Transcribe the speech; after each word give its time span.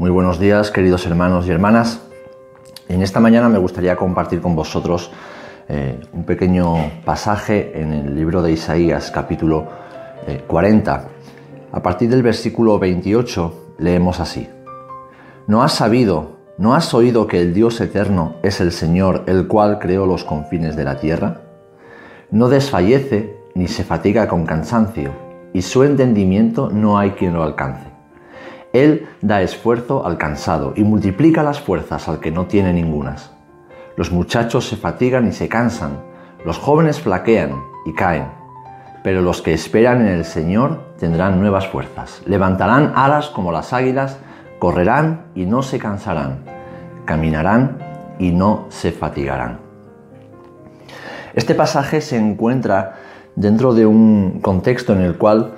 Muy 0.00 0.08
buenos 0.08 0.40
días, 0.40 0.70
queridos 0.70 1.04
hermanos 1.04 1.46
y 1.46 1.50
hermanas. 1.50 2.00
En 2.88 3.02
esta 3.02 3.20
mañana 3.20 3.50
me 3.50 3.58
gustaría 3.58 3.96
compartir 3.96 4.40
con 4.40 4.56
vosotros 4.56 5.12
eh, 5.68 6.00
un 6.14 6.24
pequeño 6.24 7.02
pasaje 7.04 7.78
en 7.78 7.92
el 7.92 8.14
libro 8.14 8.40
de 8.40 8.50
Isaías, 8.50 9.10
capítulo 9.10 9.68
40. 10.46 10.96
Eh, 10.96 11.66
A 11.72 11.82
partir 11.82 12.08
del 12.08 12.22
versículo 12.22 12.78
28 12.78 13.74
leemos 13.76 14.20
así. 14.20 14.48
¿No 15.46 15.62
has 15.62 15.72
sabido, 15.72 16.38
no 16.56 16.74
has 16.74 16.94
oído 16.94 17.26
que 17.26 17.38
el 17.38 17.52
Dios 17.52 17.78
eterno 17.82 18.36
es 18.42 18.62
el 18.62 18.72
Señor, 18.72 19.24
el 19.26 19.48
cual 19.48 19.78
creó 19.78 20.06
los 20.06 20.24
confines 20.24 20.76
de 20.76 20.84
la 20.84 20.96
tierra? 20.96 21.42
No 22.30 22.48
desfallece 22.48 23.36
ni 23.54 23.68
se 23.68 23.84
fatiga 23.84 24.28
con 24.28 24.46
cansancio, 24.46 25.10
y 25.52 25.60
su 25.60 25.84
entendimiento 25.84 26.70
no 26.70 26.98
hay 26.98 27.10
quien 27.10 27.34
lo 27.34 27.42
alcance. 27.42 27.89
Él 28.72 29.08
da 29.20 29.42
esfuerzo 29.42 30.06
al 30.06 30.16
cansado 30.16 30.72
y 30.76 30.84
multiplica 30.84 31.42
las 31.42 31.60
fuerzas 31.60 32.08
al 32.08 32.20
que 32.20 32.30
no 32.30 32.46
tiene 32.46 32.72
ningunas. 32.72 33.32
Los 33.96 34.12
muchachos 34.12 34.68
se 34.68 34.76
fatigan 34.76 35.26
y 35.26 35.32
se 35.32 35.48
cansan, 35.48 35.98
los 36.44 36.58
jóvenes 36.58 37.00
flaquean 37.00 37.62
y 37.84 37.92
caen, 37.92 38.28
pero 39.02 39.22
los 39.22 39.42
que 39.42 39.52
esperan 39.52 40.02
en 40.02 40.08
el 40.08 40.24
Señor 40.24 40.94
tendrán 40.98 41.40
nuevas 41.40 41.66
fuerzas, 41.66 42.22
levantarán 42.26 42.92
alas 42.94 43.28
como 43.28 43.50
las 43.50 43.72
águilas, 43.72 44.18
correrán 44.58 45.26
y 45.34 45.46
no 45.46 45.62
se 45.62 45.78
cansarán, 45.78 46.44
caminarán 47.04 47.78
y 48.18 48.30
no 48.30 48.66
se 48.68 48.92
fatigarán. 48.92 49.58
Este 51.34 51.54
pasaje 51.54 52.00
se 52.00 52.16
encuentra 52.16 52.96
dentro 53.34 53.74
de 53.74 53.86
un 53.86 54.40
contexto 54.40 54.92
en 54.92 55.00
el 55.00 55.16
cual 55.16 55.52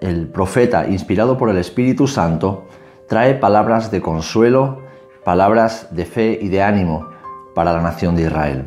el 0.00 0.28
profeta, 0.28 0.86
inspirado 0.88 1.38
por 1.38 1.50
el 1.50 1.58
Espíritu 1.58 2.06
Santo, 2.06 2.66
trae 3.08 3.34
palabras 3.34 3.90
de 3.90 4.00
consuelo, 4.00 4.82
palabras 5.24 5.88
de 5.90 6.04
fe 6.04 6.38
y 6.40 6.48
de 6.48 6.62
ánimo 6.62 7.08
para 7.54 7.72
la 7.72 7.80
nación 7.80 8.14
de 8.14 8.22
Israel. 8.22 8.66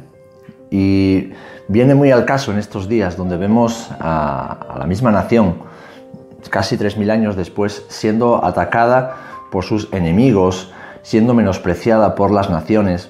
Y 0.69 1.31
viene 1.67 1.95
muy 1.95 2.11
al 2.11 2.25
caso 2.25 2.51
en 2.51 2.57
estos 2.57 2.87
días 2.87 3.17
donde 3.17 3.37
vemos 3.37 3.89
a, 3.99 4.75
la 4.77 4.85
misma 4.85 5.11
nación, 5.11 5.55
casi 6.49 6.77
3.000 6.77 7.11
años 7.11 7.35
después, 7.35 7.85
siendo 7.87 8.43
atacada 8.43 9.15
por 9.51 9.63
sus 9.63 9.91
enemigos, 9.93 10.73
siendo 11.03 11.33
menospreciada 11.33 12.15
por 12.15 12.31
las 12.31 12.49
naciones 12.49 13.09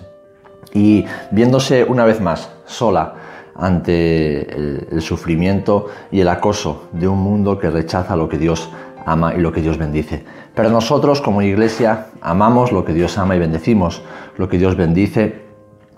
y 0.73 1.05
viéndose 1.31 1.83
una 1.83 2.05
vez 2.05 2.21
más 2.21 2.49
sola 2.65 3.15
ante 3.55 4.55
el, 4.55 5.01
sufrimiento 5.01 5.87
y 6.11 6.21
el 6.21 6.29
acoso 6.29 6.89
de 6.91 7.07
un 7.07 7.19
mundo 7.19 7.59
que 7.59 7.69
rechaza 7.69 8.15
lo 8.15 8.29
que 8.29 8.37
Dios 8.37 8.69
ama 9.05 9.33
y 9.33 9.39
lo 9.39 9.51
que 9.51 9.61
Dios 9.61 9.77
bendice. 9.77 10.23
Pero 10.55 10.69
nosotros 10.69 11.21
como 11.21 11.41
iglesia 11.41 12.07
amamos 12.21 12.71
lo 12.71 12.85
que 12.85 12.93
Dios 12.93 13.17
ama 13.17 13.35
y 13.35 13.39
bendecimos 13.39 14.03
lo 14.37 14.47
que 14.49 14.57
Dios 14.57 14.75
bendice. 14.75 15.41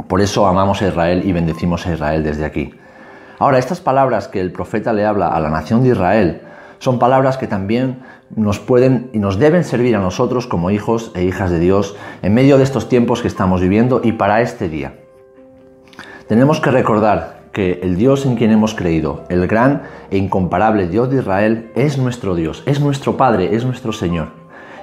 Por 0.08 0.22
eso 0.22 0.48
amamos 0.48 0.82
a 0.82 0.88
Israel 0.88 1.22
y 1.26 1.32
bendecimos 1.32 1.86
a 1.86 1.94
Israel 1.94 2.24
desde 2.24 2.46
aquí. 2.46 2.74
Ahora, 3.40 3.58
estas 3.58 3.82
palabras 3.82 4.28
que 4.28 4.40
el 4.40 4.52
profeta 4.52 4.94
le 4.94 5.06
habla 5.06 5.28
a 5.28 5.40
la 5.40 5.50
nación 5.50 5.84
de 5.84 5.90
Israel 5.90 6.42
son 6.80 7.00
palabras 7.00 7.38
que 7.38 7.48
también 7.48 8.04
nos 8.36 8.60
pueden 8.60 9.10
y 9.14 9.20
nos 9.20 9.40
deben 9.40 9.64
servir 9.64 9.96
a 9.96 10.00
nosotros 10.00 10.48
como 10.48 10.72
hijos 10.72 11.12
e 11.16 11.24
hijas 11.24 11.52
de 11.52 11.60
Dios 11.60 11.96
en 12.22 12.34
medio 12.34 12.58
de 12.58 12.64
estos 12.64 12.90
tiempos 12.90 13.22
que 13.22 13.28
estamos 13.28 13.62
viviendo 13.62 14.02
y 14.04 14.14
para 14.14 14.42
este 14.42 14.70
día. 14.70 14.96
Tenemos 16.28 16.60
que 16.60 16.72
recordar 16.72 17.43
que 17.54 17.80
el 17.84 17.96
Dios 17.96 18.26
en 18.26 18.36
quien 18.36 18.52
hemos 18.52 18.74
creído, 18.74 19.24
el 19.30 19.48
gran 19.48 19.84
e 20.10 20.18
incomparable 20.18 20.88
Dios 20.88 21.10
de 21.10 21.20
Israel, 21.20 21.72
es 21.76 21.98
nuestro 22.00 22.36
Dios, 22.36 22.64
es 22.66 22.82
nuestro 22.82 23.16
Padre, 23.16 23.56
es 23.56 23.64
nuestro 23.64 23.94
Señor. 23.94 24.30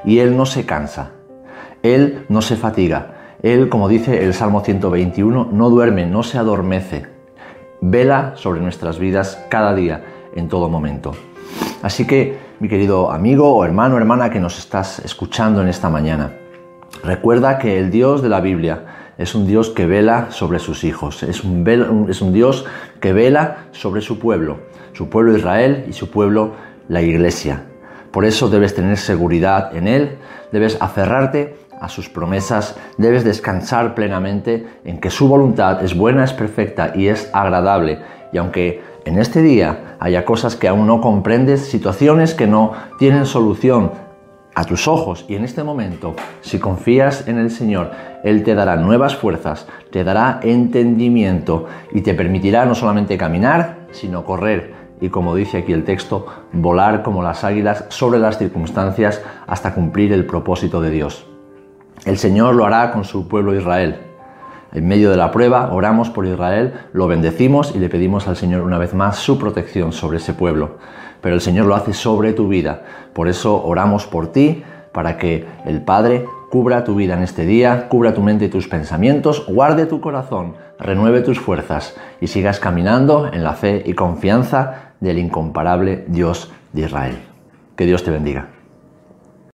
Y 0.05 0.21
Él 0.21 0.37
no 0.37 0.47
se 0.47 0.65
cansa, 0.65 1.11
Él 1.83 2.25
no 2.29 2.41
se 2.41 2.57
fatiga, 2.57 3.37
Él, 3.43 3.69
como 3.69 3.89
dice 3.89 4.25
el 4.25 4.35
Salmo 4.35 4.61
121, 4.61 5.49
no 5.53 5.69
duerme, 5.69 6.07
no 6.07 6.23
se 6.23 6.39
adormece, 6.39 7.07
vela 7.81 8.33
sobre 8.37 8.61
nuestras 8.61 9.01
vidas 9.01 9.45
cada 9.51 9.75
día, 9.75 10.05
en 10.37 10.49
todo 10.49 10.69
momento. 10.69 11.13
Así 11.83 12.07
que, 12.07 12.39
mi 12.61 12.69
querido 12.69 13.11
amigo 13.11 13.53
o 13.53 13.65
hermano 13.65 13.97
hermana 13.97 14.31
que 14.31 14.39
nos 14.39 14.59
estás 14.59 15.01
escuchando 15.01 15.61
en 15.61 15.69
esta 15.69 15.91
mañana, 15.91 16.33
recuerda 17.03 17.59
que 17.59 17.79
el 17.79 17.91
Dios 17.91 18.23
de 18.23 18.29
la 18.29 18.41
Biblia, 18.41 19.00
es 19.21 19.35
un 19.35 19.47
Dios 19.47 19.69
que 19.69 19.85
vela 19.85 20.31
sobre 20.31 20.59
sus 20.59 20.83
hijos, 20.83 21.23
es 21.23 21.45
un, 21.45 22.07
es 22.09 22.23
un 22.23 22.33
Dios 22.33 22.65
que 23.01 23.13
vela 23.13 23.67
sobre 23.73 24.01
su 24.01 24.19
pueblo, 24.19 24.61
su 24.95 25.11
pueblo 25.11 25.37
Israel 25.37 25.85
y 25.87 25.93
su 25.93 26.11
pueblo 26.11 26.53
la 26.89 27.03
iglesia. 27.03 27.65
Por 28.13 28.25
eso 28.25 28.49
debes 28.49 28.75
tener 28.75 28.97
seguridad 28.97 29.77
en 29.77 29.89
Él, 29.89 30.17
debes 30.53 30.79
aferrarte 30.81 31.55
a 31.79 31.91
sus 31.91 32.09
promesas, 32.09 32.77
debes 32.97 33.23
descansar 33.23 33.95
plenamente 33.95 34.67
en 34.87 34.99
que 35.01 35.11
su 35.11 35.29
voluntad 35.29 35.85
es 35.85 35.95
buena, 35.95 36.25
es 36.25 36.33
perfecta 36.33 36.93
y 36.97 37.09
es 37.09 37.29
agradable. 37.35 37.99
Y 38.33 38.39
aunque 38.39 38.83
en 39.05 39.19
este 39.19 39.43
día 39.43 39.97
haya 40.01 40.25
cosas 40.25 40.57
que 40.57 40.67
aún 40.67 40.87
no 40.87 41.03
comprendes, 41.03 41.67
situaciones 41.67 42.33
que 42.33 42.47
no 42.47 42.73
tienen 42.99 43.27
solución, 43.27 43.93
a 44.61 44.65
tus 44.65 44.87
ojos 44.89 45.25
y 45.27 45.37
en 45.37 45.45
este 45.45 45.65
momento, 45.65 46.15
si 46.43 46.59
confías 46.59 47.27
en 47.27 47.39
el 47.39 47.51
Señor, 47.51 47.93
Él 48.23 48.45
te 48.45 48.55
dará 48.55 48.77
nuevas 48.77 49.17
fuerzas, 49.17 49.67
te 49.91 50.05
dará 50.05 50.39
entendimiento 50.43 51.65
y 51.93 52.03
te 52.03 52.13
permitirá 52.13 52.67
no 52.67 52.75
solamente 52.75 53.17
caminar, 53.17 53.87
sino 53.91 54.23
correr 54.23 54.75
y 55.01 55.09
como 55.09 55.35
dice 55.35 55.59
aquí 55.59 55.73
el 55.73 55.85
texto, 55.85 56.27
volar 56.53 57.03
como 57.03 57.23
las 57.23 57.43
águilas 57.43 57.87
sobre 57.89 58.19
las 58.19 58.37
circunstancias 58.37 59.23
hasta 59.47 59.73
cumplir 59.73 60.13
el 60.13 60.27
propósito 60.27 60.83
de 60.83 60.91
Dios. 60.91 61.27
El 62.05 62.19
Señor 62.19 62.55
lo 62.55 62.67
hará 62.67 62.93
con 62.93 63.05
su 63.05 63.29
pueblo 63.29 63.55
Israel. 63.55 63.99
En 64.73 64.87
medio 64.87 65.11
de 65.11 65.17
la 65.17 65.33
prueba, 65.33 65.73
oramos 65.73 66.11
por 66.11 66.27
Israel, 66.27 66.75
lo 66.93 67.09
bendecimos 67.09 67.75
y 67.75 67.79
le 67.79 67.89
pedimos 67.89 68.29
al 68.29 68.37
Señor 68.37 68.61
una 68.61 68.77
vez 68.77 68.93
más 68.93 69.17
su 69.17 69.39
protección 69.39 69.93
sobre 69.93 70.19
ese 70.19 70.35
pueblo 70.35 70.77
pero 71.21 71.35
el 71.35 71.41
Señor 71.41 71.67
lo 71.67 71.75
hace 71.75 71.93
sobre 71.93 72.33
tu 72.33 72.49
vida. 72.49 72.83
Por 73.13 73.29
eso 73.29 73.63
oramos 73.65 74.07
por 74.07 74.33
ti, 74.33 74.63
para 74.93 75.17
que 75.17 75.47
el 75.65 75.83
Padre 75.83 76.27
cubra 76.51 76.85
tu 76.85 76.97
vida 76.97 77.15
en 77.15 77.23
este 77.23 77.47
día, 77.47 77.89
cubra 77.89 78.13
tu 78.13 78.23
mente 78.23 78.47
y 78.47 78.49
tus 78.49 78.67
pensamientos, 78.67 79.47
guarde 79.47 79.87
tu 79.87 80.01
corazón, 80.01 80.55
renueve 80.79 81.21
tus 81.21 81.39
fuerzas 81.39 81.97
y 82.21 82.27
sigas 82.27 82.59
caminando 82.59 83.31
en 83.33 83.45
la 83.45 83.55
fe 83.55 83.83
y 83.87 83.95
confianza 83.95 84.95
del 85.01 85.19
incomparable 85.19 86.05
Dios 86.09 86.53
de 86.73 86.83
Israel. 86.83 87.19
Que 87.77 87.87
Dios 87.87 88.03
te 88.03 88.11
bendiga. 88.11 88.60